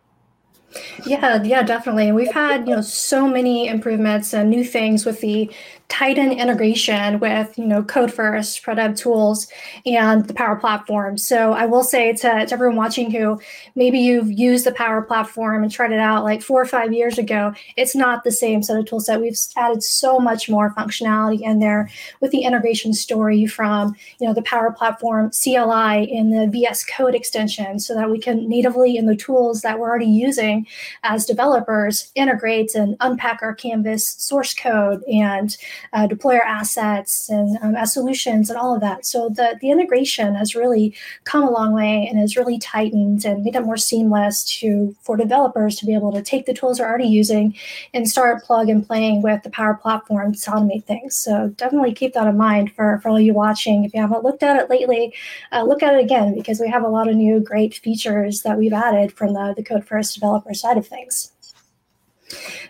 Yeah, 1.06 1.42
yeah, 1.44 1.64
definitely. 1.64 2.08
And 2.08 2.16
We've 2.16 2.32
had, 2.32 2.68
you 2.68 2.76
know, 2.76 2.82
so 2.82 3.28
many 3.28 3.68
improvements 3.68 4.34
and 4.34 4.50
new 4.50 4.64
things 4.64 5.06
with 5.06 5.22
the 5.22 5.50
Tighten 5.90 6.32
integration 6.32 7.20
with 7.20 7.58
you 7.58 7.66
know 7.66 7.84
code 7.84 8.14
first 8.14 8.62
product 8.64 8.98
tools 8.98 9.48
and 9.86 10.26
the 10.28 10.34
power 10.34 10.56
platform. 10.56 11.18
So 11.18 11.54
i 11.54 11.66
will 11.66 11.84
say 11.84 12.14
to, 12.14 12.46
to 12.46 12.54
everyone 12.54 12.78
watching 12.78 13.12
who 13.12 13.40
maybe 13.76 14.00
you've 14.00 14.32
used 14.32 14.66
the 14.66 14.72
power 14.72 15.02
platform 15.02 15.64
and 15.64 15.72
tried 15.72 15.92
it 15.92 16.00
out 16.00 16.24
like 16.24 16.42
four 16.42 16.62
or 16.62 16.66
five 16.66 16.94
years 16.94 17.18
ago 17.18 17.54
it's 17.76 17.96
not 17.96 18.24
the 18.24 18.32
same 18.32 18.64
set 18.64 18.78
of 18.78 18.86
tools 18.86 19.06
that 19.06 19.20
we've 19.20 19.38
added 19.58 19.84
so 19.84 20.20
much 20.20 20.50
more 20.50 20.74
functionality 20.76 21.42
in 21.42 21.60
there 21.60 21.90
with 22.22 22.32
the 22.32 22.44
integration 22.44 22.94
story 22.94 23.46
from 23.46 23.96
you 24.20 24.28
know 24.28 24.34
the 24.34 24.42
power 24.44 24.72
platform 24.72 25.30
cli 25.32 26.04
in 26.12 26.30
the 26.30 26.48
vs 26.48 26.86
code 26.86 27.16
extension 27.16 27.80
so 27.80 27.94
that 27.94 28.10
we 28.10 28.20
can 28.20 28.48
natively 28.48 28.96
in 28.96 29.06
the 29.06 29.16
tools 29.16 29.62
that 29.62 29.80
we're 29.80 29.90
already 29.90 30.06
using 30.06 30.66
as 31.04 31.26
developers 31.26 32.12
integrate 32.16 32.76
and 32.76 32.96
unpack 33.00 33.40
our 33.42 33.54
canvas 33.54 34.08
source 34.08 34.54
code 34.54 35.04
and 35.04 35.58
uh, 35.94 36.08
deploy 36.08 36.36
our 36.36 36.44
assets 36.44 37.30
and 37.30 37.58
um, 37.62 37.76
as 37.76 37.94
solutions 37.94 38.50
and 38.50 38.60
all 38.60 38.76
of 38.76 38.82
that. 38.82 39.06
So 39.06 39.30
the, 39.30 39.58
the 39.62 39.72
integration 39.72 40.36
has 40.36 40.56
really 40.56 40.96
come 41.24 41.44
a 41.44 41.52
long 41.52 41.74
way 41.74 42.08
and 42.10 42.20
has 42.20 42.38
really 42.38 42.60
tightened 42.60 43.26
and 43.26 43.44
made 43.44 43.56
it 43.56 43.62
more 43.62 43.78
seamless 43.78 44.44
to 44.60 44.96
for 45.02 45.18
developers 45.18 45.76
to 45.78 45.86
be 45.86 45.94
able 45.94 46.12
to 46.12 46.22
take 46.22 46.46
the 46.46 46.54
tools 46.54 46.78
they're 46.78 46.88
already 46.88 47.08
using 47.08 47.56
and 47.94 48.10
start 48.10 48.44
plug 48.44 48.70
and 48.70 48.86
playing 48.86 49.22
with 49.22 49.44
the 49.44 49.50
Power 49.50 49.76
Platform 49.76 50.34
to 50.34 50.52
automate 50.52 50.86
things. 50.86 51.16
So 51.16 51.50
definitely 51.58 51.94
keep 51.94 52.14
that 52.14 52.28
in 52.28 52.38
mind 52.38 52.72
for, 52.74 53.00
for 53.02 53.10
all 53.10 53.20
you 53.20 53.34
watching. 53.34 53.84
If 53.84 53.94
you 53.94 54.02
haven't 54.02 54.24
looked 54.24 54.44
at 54.44 54.58
it 54.58 54.70
lately, 54.70 55.14
uh, 55.52 55.64
look 55.64 55.84
at 55.84 55.94
it 55.94 56.04
again 56.04 56.36
because 56.36 56.60
we 56.60 56.70
have 56.70 56.84
a 56.84 56.88
lot 56.88 57.08
of 57.08 57.16
new 57.16 57.40
great 57.40 57.76
features 57.76 58.42
that 58.42 58.58
we've 58.58 58.74
added 58.74 59.12
from 59.12 59.34
the, 59.34 59.54
the 59.56 59.64
code 59.64 59.86
first 59.86 60.16
developer 60.16 60.54
side 60.54 60.78
of 60.78 60.88
things. 60.88 61.32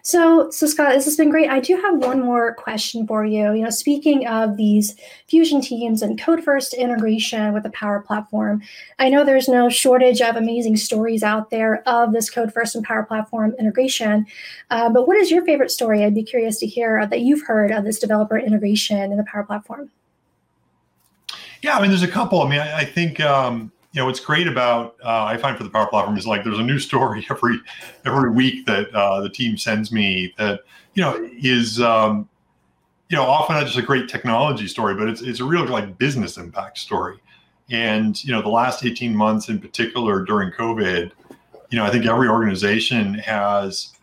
So, 0.03 0.49
so 0.49 0.65
Scott, 0.67 0.93
this 0.93 1.05
has 1.05 1.17
been 1.17 1.29
great. 1.29 1.49
I 1.49 1.59
do 1.59 1.75
have 1.75 1.97
one 1.97 2.21
more 2.21 2.53
question 2.53 3.05
for 3.05 3.25
you. 3.25 3.53
You 3.53 3.63
know, 3.63 3.69
speaking 3.69 4.25
of 4.27 4.57
these 4.57 4.95
fusion 5.27 5.61
teams 5.61 6.01
and 6.01 6.19
code 6.19 6.43
first 6.43 6.73
integration 6.73 7.53
with 7.53 7.63
the 7.63 7.69
Power 7.71 7.99
Platform, 7.99 8.61
I 8.99 9.09
know 9.09 9.23
there's 9.23 9.47
no 9.47 9.69
shortage 9.69 10.21
of 10.21 10.35
amazing 10.35 10.77
stories 10.77 11.23
out 11.23 11.49
there 11.49 11.87
of 11.87 12.13
this 12.13 12.29
code 12.29 12.53
first 12.53 12.75
and 12.75 12.83
Power 12.83 13.03
Platform 13.03 13.55
integration. 13.59 14.25
Uh, 14.69 14.89
but 14.89 15.07
what 15.07 15.17
is 15.17 15.29
your 15.29 15.43
favorite 15.45 15.71
story? 15.71 16.03
I'd 16.03 16.15
be 16.15 16.23
curious 16.23 16.57
to 16.59 16.67
hear 16.67 17.05
that 17.05 17.21
you've 17.21 17.43
heard 17.43 17.71
of 17.71 17.83
this 17.83 17.99
developer 17.99 18.37
integration 18.37 19.11
in 19.11 19.17
the 19.17 19.25
Power 19.25 19.43
Platform. 19.43 19.91
Yeah, 21.61 21.77
I 21.77 21.81
mean, 21.81 21.89
there's 21.89 22.03
a 22.03 22.07
couple. 22.07 22.41
I 22.41 22.49
mean, 22.49 22.59
I, 22.59 22.77
I 22.79 22.85
think. 22.85 23.19
Um, 23.19 23.71
you 23.91 23.99
know 23.99 24.05
what's 24.05 24.19
great 24.19 24.47
about 24.47 24.95
uh, 25.03 25.25
I 25.25 25.37
find 25.37 25.57
for 25.57 25.63
the 25.63 25.69
Power 25.69 25.87
Platform 25.87 26.17
is 26.17 26.27
like 26.27 26.43
there's 26.43 26.59
a 26.59 26.63
new 26.63 26.79
story 26.79 27.25
every 27.31 27.59
every 28.05 28.31
week 28.31 28.65
that 28.65 28.93
uh, 28.93 29.21
the 29.21 29.29
team 29.29 29.57
sends 29.57 29.91
me 29.91 30.33
that 30.37 30.61
you 30.93 31.01
know 31.01 31.29
is 31.41 31.81
um, 31.81 32.29
you 33.09 33.17
know, 33.17 33.23
often 33.23 33.55
not 33.55 33.65
just 33.65 33.77
a 33.77 33.81
great 33.81 34.07
technology 34.07 34.67
story, 34.67 34.93
but 34.93 35.09
it's 35.09 35.21
it's 35.21 35.39
a 35.39 35.43
real 35.43 35.65
like 35.65 35.97
business 35.97 36.37
impact 36.37 36.77
story. 36.77 37.17
And 37.71 38.23
you 38.23 38.31
know, 38.31 38.41
the 38.41 38.49
last 38.49 38.85
18 38.85 39.15
months 39.15 39.49
in 39.49 39.59
particular 39.59 40.23
during 40.23 40.51
COVID, 40.51 41.11
you 41.71 41.77
know, 41.77 41.85
I 41.85 41.89
think 41.89 42.05
every 42.05 42.27
organization 42.27 43.15
has 43.15 43.93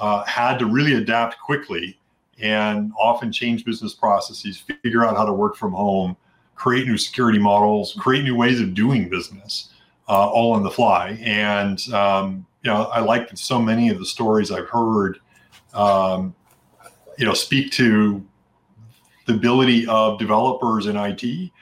uh, 0.00 0.24
had 0.24 0.58
to 0.58 0.66
really 0.66 0.94
adapt 0.94 1.38
quickly 1.40 1.96
and 2.40 2.92
often 2.98 3.32
change 3.32 3.64
business 3.64 3.94
processes, 3.94 4.62
figure 4.82 5.04
out 5.04 5.16
how 5.16 5.24
to 5.24 5.32
work 5.32 5.56
from 5.56 5.72
home, 5.72 6.16
create 6.56 6.86
new 6.86 6.98
security 6.98 7.38
models, 7.38 7.94
create 7.98 8.24
new 8.24 8.34
ways 8.34 8.60
of 8.60 8.74
doing 8.74 9.08
business, 9.08 9.70
uh, 10.08 10.28
all 10.28 10.52
on 10.52 10.62
the 10.62 10.70
fly. 10.70 11.18
And 11.22 11.80
um, 11.92 12.46
you 12.62 12.70
know, 12.70 12.84
I 12.86 13.00
like 13.00 13.28
that 13.28 13.38
so 13.38 13.60
many 13.60 13.90
of 13.90 13.98
the 13.98 14.06
stories 14.06 14.50
I've 14.50 14.68
heard, 14.68 15.20
um, 15.74 16.34
you 17.18 17.24
know, 17.24 17.34
speak 17.34 17.70
to 17.72 18.24
the 19.26 19.34
ability 19.34 19.86
of 19.86 20.18
developers 20.18 20.86
in 20.86 20.96
IT 20.96 21.52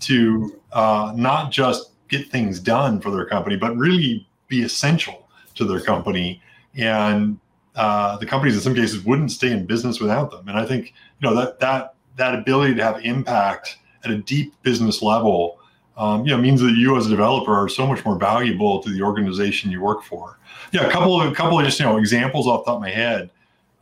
to 0.00 0.60
uh, 0.72 1.12
not 1.16 1.50
just 1.50 1.92
get 2.08 2.30
things 2.30 2.58
done 2.58 3.00
for 3.00 3.10
their 3.10 3.26
company, 3.26 3.56
but 3.56 3.76
really 3.76 4.26
be 4.48 4.62
essential 4.62 5.28
to 5.54 5.64
their 5.64 5.80
company. 5.80 6.42
And 6.74 7.38
uh, 7.76 8.16
the 8.16 8.26
companies 8.26 8.54
in 8.54 8.60
some 8.60 8.74
cases 8.74 9.04
wouldn't 9.04 9.30
stay 9.30 9.52
in 9.52 9.66
business 9.66 10.00
without 10.00 10.30
them. 10.30 10.48
And 10.48 10.58
I 10.58 10.66
think 10.66 10.92
you 11.20 11.28
know 11.28 11.34
that 11.36 11.60
that 11.60 11.94
that 12.16 12.34
ability 12.34 12.74
to 12.74 12.82
have 12.82 13.04
impact 13.04 13.78
at 14.04 14.10
a 14.10 14.18
deep 14.18 14.54
business 14.62 15.02
level, 15.02 15.58
um, 15.96 16.24
you 16.24 16.34
know, 16.34 16.40
means 16.40 16.60
that 16.60 16.72
you 16.72 16.96
as 16.96 17.06
a 17.06 17.10
developer 17.10 17.52
are 17.52 17.68
so 17.68 17.86
much 17.86 18.04
more 18.04 18.16
valuable 18.16 18.82
to 18.82 18.90
the 18.90 19.02
organization 19.02 19.70
you 19.70 19.80
work 19.80 20.02
for. 20.02 20.38
Yeah, 20.72 20.86
a 20.86 20.90
couple 20.90 21.20
of 21.20 21.30
a 21.30 21.34
couple 21.34 21.58
of 21.58 21.64
just 21.64 21.78
you 21.78 21.86
know 21.86 21.98
examples 21.98 22.46
off 22.46 22.64
the 22.64 22.70
top 22.70 22.76
of 22.76 22.82
my 22.82 22.90
head. 22.90 23.30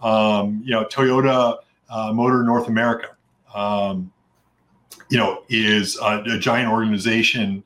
Um, 0.00 0.62
you 0.64 0.72
know, 0.72 0.84
Toyota 0.84 1.58
uh, 1.90 2.12
Motor 2.12 2.42
North 2.42 2.68
America, 2.68 3.16
um, 3.54 4.10
you 5.10 5.18
know, 5.18 5.42
is 5.48 5.98
a, 5.98 6.22
a 6.30 6.38
giant 6.38 6.72
organization 6.72 7.62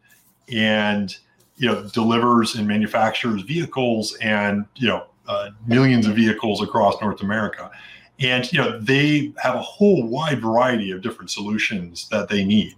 and 0.53 1.17
you 1.57 1.69
know 1.69 1.89
delivers 1.89 2.55
and 2.57 2.67
manufactures 2.67 3.43
vehicles 3.43 4.17
and 4.21 4.67
you 4.77 4.89
know 4.89 5.07
uh, 5.29 5.51
millions 5.67 6.07
of 6.07 6.17
vehicles 6.17 6.63
across 6.63 7.01
North 7.01 7.23
America. 7.23 7.71
And 8.21 8.50
you 8.52 8.59
know 8.59 8.78
they 8.78 9.33
have 9.42 9.54
a 9.54 9.62
whole 9.62 10.07
wide 10.07 10.40
variety 10.40 10.90
of 10.90 11.02
different 11.02 11.31
solutions 11.31 12.09
that 12.11 12.28
they 12.28 12.45
need, 12.45 12.76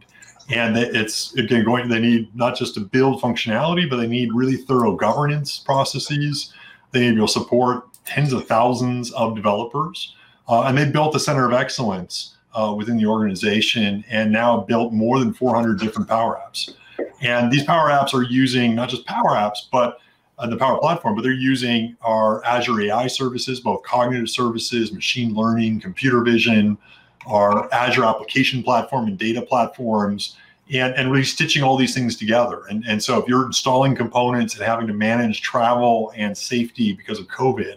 and 0.48 0.76
it's 0.76 1.34
again 1.34 1.64
going. 1.64 1.88
They 1.88 2.00
need 2.00 2.34
not 2.34 2.56
just 2.56 2.74
to 2.74 2.80
build 2.80 3.20
functionality, 3.20 3.88
but 3.88 3.96
they 3.96 4.06
need 4.06 4.32
really 4.32 4.56
thorough 4.56 4.96
governance 4.96 5.58
processes. 5.58 6.52
They 6.92 7.00
need 7.00 7.16
to 7.16 7.28
support 7.28 7.92
tens 8.04 8.32
of 8.32 8.46
thousands 8.46 9.12
of 9.12 9.34
developers, 9.34 10.14
uh, 10.48 10.62
and 10.62 10.78
they 10.78 10.90
built 10.90 11.14
a 11.16 11.20
center 11.20 11.46
of 11.46 11.52
excellence 11.52 12.36
uh, 12.54 12.74
within 12.76 12.96
the 12.96 13.06
organization, 13.06 14.04
and 14.08 14.32
now 14.32 14.60
built 14.60 14.92
more 14.92 15.18
than 15.18 15.34
400 15.34 15.78
different 15.78 16.08
Power 16.08 16.40
Apps. 16.46 16.74
And 17.20 17.50
these 17.50 17.64
Power 17.64 17.88
Apps 17.88 18.14
are 18.14 18.22
using 18.22 18.74
not 18.74 18.88
just 18.88 19.04
Power 19.06 19.30
Apps, 19.30 19.58
but 19.72 19.98
the 20.42 20.56
Power 20.56 20.78
Platform, 20.78 21.14
but 21.14 21.22
they're 21.22 21.32
using 21.32 21.96
our 22.02 22.44
Azure 22.44 22.80
AI 22.82 23.06
services, 23.06 23.60
both 23.60 23.82
cognitive 23.82 24.28
services, 24.28 24.92
machine 24.92 25.34
learning, 25.34 25.80
computer 25.80 26.22
vision, 26.22 26.76
our 27.26 27.72
Azure 27.72 28.04
application 28.04 28.62
platform 28.62 29.06
and 29.06 29.18
data 29.18 29.42
platforms, 29.42 30.36
and, 30.72 30.94
and 30.94 31.10
really 31.10 31.24
stitching 31.24 31.62
all 31.62 31.76
these 31.76 31.94
things 31.94 32.16
together. 32.16 32.62
And, 32.68 32.84
and 32.86 33.02
so 33.02 33.20
if 33.20 33.28
you're 33.28 33.46
installing 33.46 33.94
components 33.94 34.54
and 34.54 34.64
having 34.64 34.86
to 34.86 34.92
manage 34.92 35.42
travel 35.42 36.12
and 36.16 36.36
safety 36.36 36.92
because 36.92 37.18
of 37.20 37.26
COVID, 37.28 37.76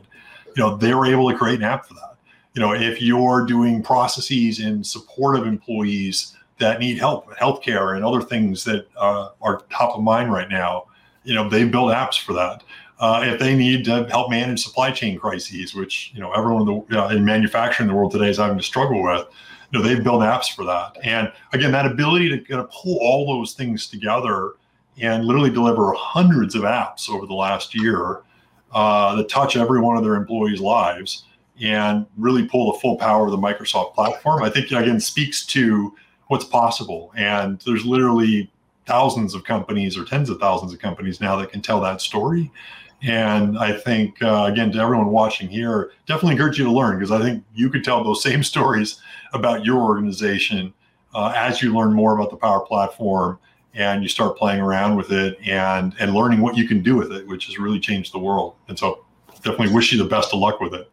you 0.55 0.63
know, 0.63 0.75
they 0.75 0.93
were 0.93 1.05
able 1.05 1.29
to 1.29 1.37
create 1.37 1.59
an 1.59 1.65
app 1.65 1.85
for 1.85 1.93
that. 1.95 2.15
You 2.53 2.61
know, 2.61 2.73
if 2.73 3.01
you're 3.01 3.45
doing 3.45 3.83
processes 3.83 4.59
in 4.59 4.83
support 4.83 5.37
of 5.37 5.45
employees 5.45 6.35
that 6.57 6.79
need 6.79 6.97
help, 6.97 7.29
healthcare 7.35 7.95
and 7.95 8.03
other 8.03 8.21
things 8.21 8.63
that 8.63 8.87
uh, 8.97 9.29
are 9.41 9.61
top 9.69 9.95
of 9.95 10.03
mind 10.03 10.31
right 10.31 10.49
now, 10.49 10.87
you 11.27 11.34
know 11.34 11.50
they 11.50 11.65
build 11.65 11.91
apps 11.91 12.19
for 12.19 12.34
that. 12.34 12.63
Uh, 13.00 13.22
if 13.25 13.39
they 13.39 13.55
need 13.55 13.86
to 13.86 14.05
help 14.05 14.31
manage 14.31 14.63
supply 14.63 14.89
chain 14.89 15.19
crises, 15.19 15.75
which 15.75 16.12
you 16.13 16.22
know 16.22 16.31
everyone 16.31 16.67
in, 16.67 16.86
the, 16.89 17.03
uh, 17.03 17.10
in 17.10 17.24
manufacturing 17.24 17.88
in 17.88 17.93
the 17.93 18.00
world 18.00 18.12
today 18.12 18.29
is 18.29 18.38
having 18.38 18.57
to 18.57 18.63
struggle 18.63 19.03
with, 19.03 19.27
you 19.72 19.77
know 19.77 19.86
they've 19.86 20.03
built 20.03 20.22
apps 20.22 20.55
for 20.55 20.63
that. 20.63 20.98
And 21.03 21.31
again, 21.51 21.72
that 21.74 21.86
ability 21.86 22.29
to 22.29 22.39
kind 22.39 22.62
of 22.62 22.72
pull 22.72 22.98
all 23.01 23.27
those 23.27 23.53
things 23.53 23.88
together 23.88 24.53
and 25.00 25.25
literally 25.25 25.51
deliver 25.51 25.91
hundreds 25.93 26.55
of 26.55 26.63
apps 26.63 27.10
over 27.10 27.27
the 27.27 27.34
last 27.34 27.75
year 27.75 28.22
uh, 28.72 29.15
that 29.15 29.29
touch 29.29 29.57
every 29.57 29.81
one 29.81 29.98
of 29.98 30.03
their 30.03 30.15
employees' 30.15 30.62
lives 30.62 31.25
and 31.62 32.05
really 32.17 32.48
pull 32.48 32.72
the 32.72 32.79
full 32.79 32.96
power 32.96 33.25
of 33.25 33.31
the 33.31 33.38
Microsoft 33.38 33.93
platform, 33.96 34.43
I 34.43 34.50
think 34.50 34.72
again 34.72 35.00
speaks 35.00 35.46
to 35.48 35.93
what's 36.27 36.46
possible. 36.46 37.12
And 37.15 37.60
there's 37.65 37.86
literally 37.86 38.50
thousands 38.88 39.36
of 39.36 39.44
companies 39.44 39.98
or 39.98 40.06
tens 40.06 40.29
of 40.29 40.39
thousands 40.39 40.74
of 40.74 40.79
companies 40.79 41.22
now 41.22 41.36
that 41.36 41.51
can 41.51 41.62
tell 41.62 41.79
that 41.82 42.01
story. 42.01 42.51
And 43.03 43.60
I 43.60 43.74
think, 43.74 44.22
uh, 44.24 44.46
again, 44.51 44.72
to 44.72 44.79
everyone 44.79 45.08
watching 45.08 45.48
here, 45.48 45.91
definitely 46.08 46.32
encourage 46.32 46.58
you 46.58 46.65
to 46.65 46.72
learn 46.72 46.98
because 46.98 47.12
I 47.12 47.22
think 47.22 47.44
you 47.53 47.70
could 47.70 47.84
tell 47.84 48.03
those 48.03 48.24
same 48.29 48.44
stories 48.44 49.00
about 49.34 49.65
your 49.65 49.79
organization 49.79 50.74
uh, 51.13 51.34
as 51.36 51.62
you 51.62 51.75
learn 51.75 51.94
more 51.94 52.15
about 52.15 52.32
the 52.32 52.38
Power 52.38 52.62
Platform 52.62 53.39
and 53.74 54.01
you 54.01 54.10
start 54.10 54.38
playing 54.38 54.60
around 54.60 54.96
with 54.96 55.12
it 55.12 55.38
and 55.46 55.94
and 56.00 56.13
learning 56.15 56.41
what 56.41 56.58
you 56.58 56.67
can 56.67 56.82
do 56.82 56.96
with 56.96 57.12
it, 57.12 57.27
which 57.27 57.46
has 57.46 57.60
really 57.60 57.79
changed 57.79 58.13
the 58.13 58.20
world. 58.20 58.56
And 58.67 58.77
so, 58.77 59.06
definitely 59.36 59.74
wish 59.74 59.91
you 59.91 60.00
the 60.00 60.10
best 60.10 60.34
of 60.34 60.39
luck 60.39 60.60
with 60.60 60.74
it. 60.74 60.89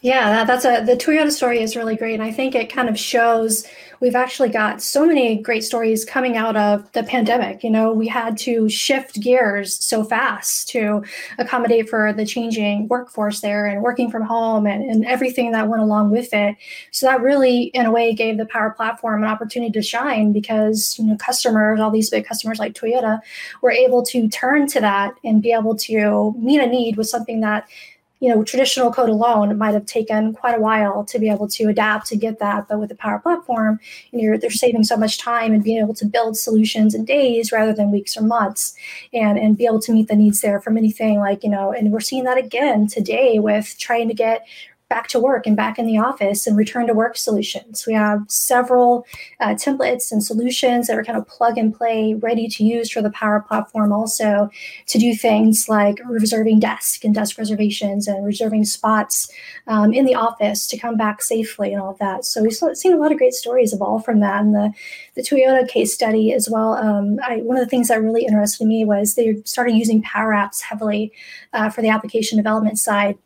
Yeah, 0.00 0.44
that's 0.44 0.64
a 0.64 0.84
the 0.84 0.96
Toyota 0.96 1.30
story 1.30 1.62
is 1.62 1.76
really 1.76 1.94
great, 1.94 2.14
and 2.14 2.22
I 2.22 2.32
think 2.32 2.56
it 2.56 2.72
kind 2.72 2.88
of 2.88 2.98
shows 2.98 3.64
we've 4.02 4.16
actually 4.16 4.48
got 4.48 4.82
so 4.82 5.06
many 5.06 5.36
great 5.36 5.62
stories 5.62 6.04
coming 6.04 6.36
out 6.36 6.56
of 6.56 6.90
the 6.90 7.04
pandemic. 7.04 7.62
You 7.62 7.70
know, 7.70 7.92
we 7.92 8.08
had 8.08 8.36
to 8.38 8.68
shift 8.68 9.20
gears 9.20 9.78
so 9.82 10.02
fast 10.02 10.68
to 10.70 11.04
accommodate 11.38 11.88
for 11.88 12.12
the 12.12 12.26
changing 12.26 12.88
workforce 12.88 13.40
there 13.40 13.64
and 13.64 13.80
working 13.80 14.10
from 14.10 14.22
home 14.22 14.66
and, 14.66 14.82
and 14.82 15.06
everything 15.06 15.52
that 15.52 15.68
went 15.68 15.82
along 15.82 16.10
with 16.10 16.34
it. 16.34 16.56
So 16.90 17.06
that 17.06 17.22
really, 17.22 17.66
in 17.74 17.86
a 17.86 17.92
way, 17.92 18.12
gave 18.12 18.38
the 18.38 18.46
Power 18.46 18.70
Platform 18.70 19.22
an 19.22 19.28
opportunity 19.28 19.70
to 19.70 19.82
shine 19.82 20.32
because 20.32 20.98
you 20.98 21.06
know 21.06 21.16
customers, 21.16 21.78
all 21.78 21.92
these 21.92 22.10
big 22.10 22.26
customers 22.26 22.58
like 22.58 22.74
Toyota, 22.74 23.20
were 23.60 23.70
able 23.70 24.02
to 24.06 24.28
turn 24.28 24.66
to 24.66 24.80
that 24.80 25.14
and 25.22 25.40
be 25.40 25.52
able 25.52 25.76
to 25.76 26.34
meet 26.36 26.60
a 26.60 26.66
need 26.66 26.96
with 26.96 27.08
something 27.08 27.40
that 27.42 27.68
you 28.22 28.32
know, 28.32 28.44
traditional 28.44 28.92
code 28.92 29.08
alone 29.08 29.58
might 29.58 29.74
have 29.74 29.84
taken 29.84 30.32
quite 30.32 30.56
a 30.56 30.60
while 30.60 31.02
to 31.02 31.18
be 31.18 31.28
able 31.28 31.48
to 31.48 31.64
adapt 31.64 32.06
to 32.06 32.16
get 32.16 32.38
that. 32.38 32.68
But 32.68 32.78
with 32.78 32.90
the 32.90 32.94
Power 32.94 33.18
Platform, 33.18 33.80
you 34.12 34.30
know, 34.30 34.36
they're 34.36 34.48
saving 34.48 34.84
so 34.84 34.96
much 34.96 35.18
time 35.18 35.52
and 35.52 35.64
being 35.64 35.80
able 35.80 35.94
to 35.94 36.06
build 36.06 36.36
solutions 36.36 36.94
in 36.94 37.04
days 37.04 37.50
rather 37.50 37.72
than 37.72 37.90
weeks 37.90 38.16
or 38.16 38.22
months, 38.22 38.76
and 39.12 39.36
and 39.40 39.58
be 39.58 39.66
able 39.66 39.80
to 39.80 39.92
meet 39.92 40.06
the 40.06 40.14
needs 40.14 40.40
there 40.40 40.60
from 40.60 40.76
anything 40.76 41.18
like 41.18 41.42
you 41.42 41.50
know. 41.50 41.72
And 41.72 41.90
we're 41.90 41.98
seeing 41.98 42.22
that 42.22 42.38
again 42.38 42.86
today 42.86 43.40
with 43.40 43.76
trying 43.76 44.06
to 44.06 44.14
get 44.14 44.46
back 44.92 45.08
to 45.08 45.18
work 45.18 45.46
and 45.46 45.56
back 45.56 45.78
in 45.78 45.86
the 45.86 45.96
office 45.96 46.46
and 46.46 46.54
return 46.54 46.86
to 46.86 46.92
work 46.92 47.16
solutions. 47.16 47.86
We 47.86 47.94
have 47.94 48.20
several 48.28 49.06
uh, 49.40 49.54
templates 49.54 50.12
and 50.12 50.22
solutions 50.22 50.86
that 50.86 50.98
are 50.98 51.02
kind 51.02 51.16
of 51.16 51.26
plug 51.26 51.56
and 51.56 51.74
play, 51.74 52.12
ready 52.12 52.46
to 52.48 52.62
use 52.62 52.90
for 52.90 53.00
the 53.00 53.10
Power 53.12 53.40
Platform 53.40 53.90
also 53.90 54.50
to 54.88 54.98
do 54.98 55.14
things 55.14 55.66
like 55.66 55.98
reserving 56.04 56.60
desk 56.60 57.04
and 57.06 57.14
desk 57.14 57.38
reservations 57.38 58.06
and 58.06 58.22
reserving 58.22 58.66
spots 58.66 59.32
um, 59.66 59.94
in 59.94 60.04
the 60.04 60.14
office 60.14 60.66
to 60.66 60.76
come 60.76 60.98
back 60.98 61.22
safely 61.22 61.72
and 61.72 61.80
all 61.80 61.92
of 61.92 61.98
that. 61.98 62.26
So 62.26 62.42
we've 62.42 62.52
seen 62.52 62.92
a 62.92 62.98
lot 62.98 63.12
of 63.12 63.16
great 63.16 63.32
stories 63.32 63.72
evolve 63.72 64.04
from 64.04 64.20
that. 64.20 64.42
And 64.42 64.54
the, 64.54 64.74
the 65.14 65.22
Toyota 65.22 65.66
case 65.66 65.94
study 65.94 66.34
as 66.34 66.50
well. 66.50 66.74
Um, 66.74 67.18
I, 67.26 67.36
one 67.38 67.56
of 67.56 67.64
the 67.64 67.70
things 67.70 67.88
that 67.88 68.02
really 68.02 68.26
interested 68.26 68.66
me 68.66 68.84
was 68.84 69.14
they 69.14 69.40
started 69.46 69.74
using 69.74 70.02
Power 70.02 70.32
Apps 70.32 70.60
heavily 70.60 71.12
uh, 71.54 71.70
for 71.70 71.80
the 71.80 71.88
application 71.88 72.36
development 72.36 72.78
side 72.78 73.16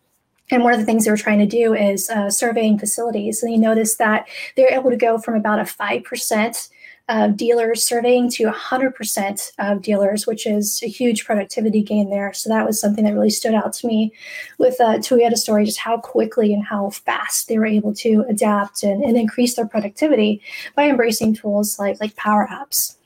and 0.51 0.63
one 0.63 0.73
of 0.73 0.79
the 0.79 0.87
things 0.87 1.05
they 1.05 1.11
were 1.11 1.17
trying 1.17 1.39
to 1.41 1.47
do 1.47 1.75
is 1.75 2.09
uh, 2.11 2.31
surveying 2.31 2.79
facilities. 2.79 3.43
And 3.43 3.53
you 3.53 3.59
notice 3.59 3.97
that 3.97 4.27
they're 4.55 4.73
able 4.73 4.91
to 4.91 4.97
go 4.97 5.19
from 5.19 5.35
about 5.35 5.59
a 5.59 5.65
5% 5.65 6.69
of 7.09 7.37
dealers 7.37 7.85
surveying 7.85 8.29
to 8.29 8.45
100% 8.45 9.53
of 9.59 9.83
dealers, 9.83 10.27
which 10.27 10.47
is 10.47 10.83
a 10.83 10.89
huge 10.89 11.25
productivity 11.25 11.83
gain 11.83 12.11
there. 12.11 12.33
So 12.33 12.49
that 12.49 12.67
was 12.67 12.81
something 12.81 13.05
that 13.05 13.15
really 13.15 13.31
stood 13.31 13.55
out 13.55 13.73
to 13.75 13.87
me 13.87 14.13
with 14.59 14.81
uh, 14.81 14.99
Toyota 14.99 15.37
story, 15.37 15.65
just 15.65 15.79
how 15.79 15.99
quickly 15.99 16.53
and 16.53 16.65
how 16.65 16.91
fast 16.91 17.49
they 17.49 17.59
were 17.59 17.67
able 17.67 17.95
to 17.95 18.25
adapt 18.29 18.83
and, 18.83 19.05
and 19.05 19.17
increase 19.17 19.55
their 19.55 19.69
productivity 19.69 20.43
by 20.75 20.89
embracing 20.89 21.35
tools 21.35 21.79
like 21.79 22.01
like 22.01 22.17
Power 22.17 22.49
Apps. 22.51 22.97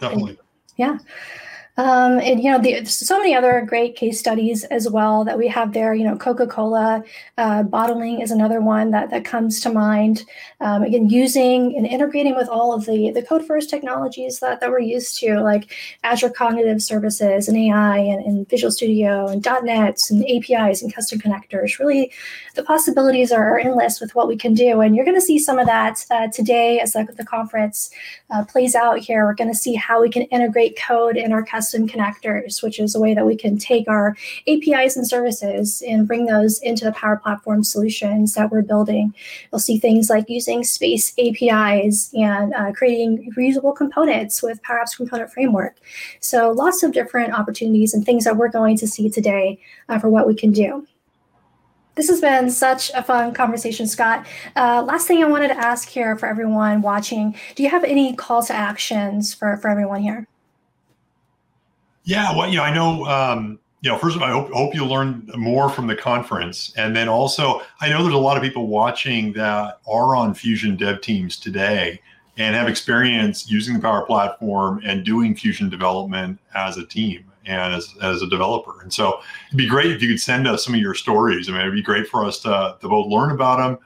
Definitely. 0.00 0.30
And, 0.30 0.38
yeah. 0.76 0.98
Um, 1.76 2.18
and 2.18 2.42
you 2.42 2.50
know, 2.50 2.58
the, 2.58 2.84
so 2.84 3.18
many 3.18 3.34
other 3.34 3.64
great 3.66 3.96
case 3.96 4.18
studies 4.18 4.64
as 4.64 4.88
well 4.88 5.24
that 5.24 5.38
we 5.38 5.48
have 5.48 5.72
there. 5.72 5.94
You 5.94 6.04
know, 6.04 6.16
Coca-Cola 6.16 7.02
uh, 7.38 7.62
bottling 7.62 8.20
is 8.20 8.30
another 8.30 8.60
one 8.60 8.90
that 8.90 9.10
that 9.10 9.24
comes 9.24 9.60
to 9.60 9.72
mind. 9.72 10.24
Um, 10.60 10.82
again, 10.82 11.08
using 11.08 11.76
and 11.76 11.86
integrating 11.86 12.34
with 12.34 12.48
all 12.48 12.74
of 12.74 12.84
the 12.86 13.10
the 13.12 13.22
code 13.22 13.46
first 13.46 13.70
technologies 13.70 14.40
that, 14.40 14.60
that 14.60 14.70
we're 14.70 14.80
used 14.80 15.18
to, 15.20 15.40
like 15.40 15.72
Azure 16.02 16.30
Cognitive 16.30 16.82
Services 16.82 17.48
and 17.48 17.56
AI 17.56 17.98
and, 17.98 18.24
and 18.24 18.48
Visual 18.48 18.70
Studio 18.70 19.28
and 19.28 19.46
.NET 19.62 19.96
and 20.10 20.24
APIs 20.28 20.82
and 20.82 20.94
custom 20.94 21.18
connectors. 21.18 21.78
Really, 21.78 22.12
the 22.56 22.62
possibilities 22.62 23.32
are, 23.32 23.58
endless 23.60 24.00
with 24.00 24.14
what 24.14 24.28
we 24.28 24.36
can 24.36 24.54
do, 24.54 24.80
and 24.80 24.94
you're 24.94 25.04
going 25.04 25.16
to 25.16 25.20
see 25.20 25.38
some 25.38 25.58
of 25.58 25.66
that 25.66 26.04
uh, 26.10 26.28
today 26.28 26.78
as 26.80 26.92
the, 26.92 27.06
the 27.16 27.24
conference 27.24 27.90
uh, 28.30 28.44
plays 28.44 28.74
out 28.74 28.98
here. 28.98 29.24
We're 29.24 29.34
going 29.34 29.52
to 29.52 29.58
see 29.58 29.74
how 29.74 30.00
we 30.00 30.08
can 30.08 30.22
integrate 30.24 30.78
code 30.78 31.16
in 31.16 31.32
our 31.32 31.44
custom 31.44 31.69
custom 31.70 31.88
connectors, 31.88 32.62
which 32.64 32.80
is 32.80 32.96
a 32.96 33.00
way 33.00 33.14
that 33.14 33.24
we 33.24 33.36
can 33.36 33.56
take 33.56 33.88
our 33.88 34.16
APIs 34.48 34.96
and 34.96 35.06
services 35.06 35.82
and 35.86 36.08
bring 36.08 36.26
those 36.26 36.60
into 36.62 36.84
the 36.84 36.92
Power 36.92 37.16
Platform 37.16 37.62
solutions 37.62 38.34
that 38.34 38.50
we're 38.50 38.62
building. 38.62 39.14
You'll 39.52 39.60
see 39.60 39.78
things 39.78 40.10
like 40.10 40.28
using 40.28 40.64
space 40.64 41.14
APIs 41.16 42.12
and 42.14 42.52
uh, 42.54 42.72
creating 42.72 43.32
reusable 43.36 43.76
components 43.76 44.42
with 44.42 44.60
Power 44.62 44.80
Apps 44.84 44.96
Component 44.96 45.32
Framework. 45.32 45.76
So 46.18 46.50
lots 46.50 46.82
of 46.82 46.92
different 46.92 47.34
opportunities 47.34 47.94
and 47.94 48.04
things 48.04 48.24
that 48.24 48.36
we're 48.36 48.48
going 48.48 48.76
to 48.78 48.88
see 48.88 49.08
today 49.08 49.60
uh, 49.88 50.00
for 50.00 50.08
what 50.08 50.26
we 50.26 50.34
can 50.34 50.50
do. 50.50 50.86
This 51.94 52.08
has 52.08 52.20
been 52.20 52.50
such 52.50 52.90
a 52.94 53.02
fun 53.02 53.32
conversation, 53.32 53.86
Scott. 53.86 54.26
Uh, 54.56 54.82
last 54.82 55.06
thing 55.06 55.22
I 55.22 55.28
wanted 55.28 55.48
to 55.48 55.56
ask 55.56 55.88
here 55.88 56.16
for 56.16 56.26
everyone 56.26 56.82
watching, 56.82 57.36
do 57.54 57.62
you 57.62 57.70
have 57.70 57.84
any 57.84 58.16
call 58.16 58.42
to 58.44 58.54
actions 58.54 59.34
for, 59.34 59.56
for 59.58 59.68
everyone 59.68 60.02
here? 60.02 60.26
Yeah, 62.04 62.36
well, 62.36 62.48
you 62.48 62.56
know, 62.56 62.62
I 62.64 62.74
know. 62.74 63.04
Um, 63.06 63.58
you 63.82 63.90
know, 63.90 63.96
first 63.96 64.14
of 64.14 64.20
all, 64.20 64.28
I 64.28 64.32
hope, 64.32 64.52
hope 64.52 64.74
you 64.74 64.84
learn 64.84 65.30
more 65.36 65.70
from 65.70 65.86
the 65.86 65.96
conference, 65.96 66.72
and 66.76 66.94
then 66.94 67.08
also, 67.08 67.62
I 67.80 67.88
know 67.88 68.02
there's 68.02 68.14
a 68.14 68.18
lot 68.18 68.36
of 68.36 68.42
people 68.42 68.66
watching 68.66 69.32
that 69.34 69.80
are 69.88 70.14
on 70.14 70.34
Fusion 70.34 70.76
dev 70.76 71.00
teams 71.00 71.38
today 71.38 71.98
and 72.36 72.54
have 72.54 72.68
experience 72.68 73.50
using 73.50 73.74
the 73.74 73.80
Power 73.80 74.04
Platform 74.04 74.82
and 74.84 75.04
doing 75.04 75.34
Fusion 75.34 75.70
development 75.70 76.38
as 76.54 76.76
a 76.76 76.84
team 76.84 77.24
and 77.46 77.72
as, 77.72 77.94
as 78.02 78.20
a 78.20 78.28
developer. 78.28 78.82
And 78.82 78.92
so, 78.92 79.20
it'd 79.48 79.56
be 79.56 79.68
great 79.68 79.90
if 79.92 80.02
you 80.02 80.08
could 80.08 80.20
send 80.20 80.46
us 80.46 80.62
some 80.64 80.74
of 80.74 80.80
your 80.80 80.94
stories. 80.94 81.48
I 81.48 81.52
mean, 81.52 81.62
it'd 81.62 81.72
be 81.72 81.82
great 81.82 82.06
for 82.06 82.24
us 82.24 82.40
to, 82.40 82.76
to 82.80 82.88
both 82.88 83.06
learn 83.06 83.30
about 83.30 83.56
them. 83.58 83.78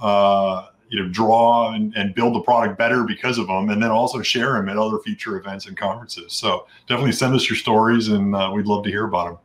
Uh, 0.00 0.68
you 0.92 1.02
know 1.02 1.08
draw 1.08 1.72
and, 1.72 1.94
and 1.96 2.14
build 2.14 2.34
the 2.34 2.40
product 2.40 2.76
better 2.76 3.02
because 3.02 3.38
of 3.38 3.46
them 3.46 3.70
and 3.70 3.82
then 3.82 3.90
also 3.90 4.20
share 4.20 4.52
them 4.52 4.68
at 4.68 4.76
other 4.76 4.98
future 4.98 5.38
events 5.38 5.66
and 5.66 5.76
conferences. 5.76 6.34
So 6.34 6.66
definitely 6.86 7.12
send 7.12 7.34
us 7.34 7.48
your 7.48 7.56
stories 7.56 8.08
and 8.08 8.36
uh, 8.36 8.50
we'd 8.54 8.66
love 8.66 8.84
to 8.84 8.90
hear 8.90 9.06
about 9.06 9.24
them 9.26 9.38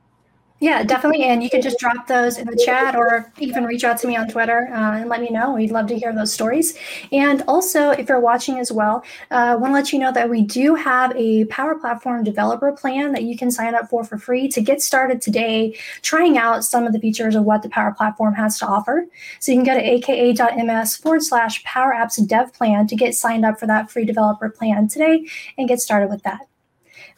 yeah, 0.60 0.84
definitely. 0.84 1.24
And 1.24 1.44
you 1.44 1.52
can 1.52 1.62
just 1.62 1.78
drop 1.78 2.08
those 2.08 2.40
in 2.40 2.48
the 2.48 2.56
chat 2.66 2.96
or 2.96 3.32
even 3.38 3.64
reach 3.64 3.84
out 3.84 4.00
to 4.00 4.08
me 4.08 4.16
on 4.16 4.28
Twitter 4.28 4.70
uh, 4.74 4.98
and 4.98 5.10
let 5.10 5.22
me 5.22 5.30
know. 5.30 5.54
We'd 5.54 5.70
love 5.70 5.86
to 5.88 5.98
hear 5.98 6.12
those 6.14 6.34
stories. 6.34 6.76
And 7.12 7.44
also, 7.48 7.92
if 7.92 8.10
you're 8.10 8.20
watching 8.20 8.58
as 8.58 8.72
well, 8.72 9.04
I 9.30 9.50
uh, 9.50 9.58
want 9.58 9.72
to 9.72 9.74
let 9.76 9.94
you 9.94 10.00
know 10.00 10.12
that 10.12 10.30
we 10.30 10.42
do 10.42 10.74
have 10.74 11.16
a 11.16 11.46
Power 11.46 11.76
Platform 11.76 12.24
developer 12.24 12.72
plan 12.72 13.12
that 13.12 13.24
you 13.24 13.38
can 13.38 13.52
sign 13.52 13.76
up 13.76 13.88
for 13.90 14.04
for 14.04 14.18
free 14.18 14.48
to 14.50 14.62
get 14.62 14.82
started 14.82 15.22
today, 15.22 15.78
trying 16.02 16.40
out 16.40 16.64
some 16.64 16.88
of 16.88 16.94
the 16.94 17.00
features 17.00 17.36
of 17.36 17.44
what 17.44 17.62
the 17.62 17.70
Power 17.70 17.94
Platform 17.94 18.34
has 18.34 18.58
to 18.58 18.66
offer. 18.66 19.06
So 19.40 19.52
you 19.52 19.60
can 19.60 19.66
go 19.66 19.80
to 19.80 19.88
aka.ms 19.88 20.98
forward 20.98 21.22
slash 21.22 21.64
Power 21.66 21.94
Apps 21.94 22.26
Dev 22.26 22.52
Plan 22.54 22.88
to 22.88 22.96
get 22.96 23.14
signed 23.14 23.46
up 23.46 23.60
for 23.60 23.68
that 23.68 23.92
free 23.92 24.06
developer 24.06 24.50
plan 24.50 24.88
today 24.88 25.28
and 25.58 25.68
get 25.68 25.82
started 25.82 26.10
with 26.10 26.24
that. 26.24 26.48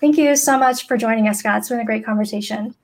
Thank 0.02 0.18
you 0.18 0.36
so 0.36 0.58
much 0.58 0.88
for 0.88 0.98
joining 0.98 1.30
us, 1.30 1.40
Scott. 1.40 1.60
It's 1.60 1.70
been 1.70 1.80
a 1.80 1.86
great 1.86 2.06
conversation. 2.06 2.76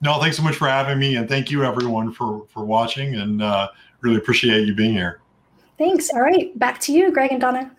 No, 0.00 0.20
thanks 0.20 0.36
so 0.36 0.42
much 0.42 0.56
for 0.56 0.68
having 0.68 0.98
me, 0.98 1.16
and 1.16 1.28
thank 1.28 1.50
you 1.50 1.64
everyone 1.64 2.12
for 2.12 2.46
for 2.48 2.64
watching, 2.64 3.14
and 3.14 3.42
uh, 3.42 3.68
really 4.00 4.16
appreciate 4.16 4.66
you 4.66 4.74
being 4.74 4.92
here. 4.92 5.20
Thanks. 5.78 6.10
All 6.10 6.20
right, 6.20 6.56
back 6.58 6.80
to 6.82 6.92
you, 6.92 7.10
Greg 7.10 7.32
and 7.32 7.40
Donna. 7.40 7.70